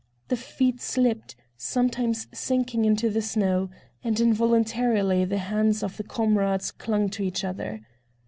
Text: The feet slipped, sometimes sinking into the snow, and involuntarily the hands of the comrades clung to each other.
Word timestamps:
The 0.29 0.35
feet 0.35 0.81
slipped, 0.81 1.35
sometimes 1.57 2.25
sinking 2.33 2.85
into 2.85 3.07
the 3.11 3.21
snow, 3.21 3.69
and 4.03 4.19
involuntarily 4.19 5.25
the 5.25 5.37
hands 5.37 5.83
of 5.83 5.97
the 5.97 6.03
comrades 6.03 6.71
clung 6.71 7.07
to 7.09 7.21
each 7.23 7.43
other. 7.43 7.81